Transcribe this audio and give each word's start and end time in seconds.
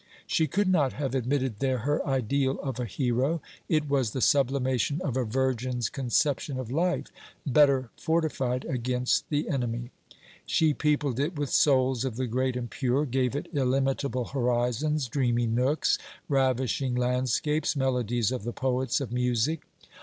She 0.25 0.47
could 0.47 0.67
not 0.67 0.93
have 0.93 1.13
admitted 1.13 1.59
there 1.59 1.77
her 1.85 2.03
ideal 2.07 2.59
of 2.61 2.79
a 2.79 2.85
hero. 2.85 3.39
It 3.69 3.87
was 3.87 4.13
the 4.13 4.19
sublimation 4.19 4.99
of 5.01 5.15
a 5.15 5.23
virgin's 5.23 5.89
conception 5.89 6.57
of 6.57 6.71
life, 6.71 7.11
better 7.45 7.91
fortified 7.97 8.65
against 8.65 9.29
the 9.29 9.47
enemy. 9.47 9.91
She 10.47 10.73
peopled 10.73 11.19
it 11.19 11.35
with 11.35 11.51
souls 11.51 12.03
of 12.03 12.15
the 12.15 12.25
great 12.25 12.57
and 12.57 12.67
pure, 12.67 13.05
gave 13.05 13.35
it 13.35 13.47
illimitable 13.53 14.25
horizons, 14.25 15.07
dreamy 15.07 15.45
nooks, 15.45 15.99
ravishing 16.27 16.95
landscapes, 16.95 17.75
melodies 17.75 18.31
of 18.31 18.41
the 18.41 18.53
poets 18.53 19.01
of 19.01 19.11
music. 19.11 19.61